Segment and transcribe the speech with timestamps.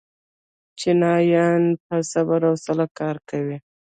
[0.79, 3.57] چینایان په صبر او حوصله کار کوي.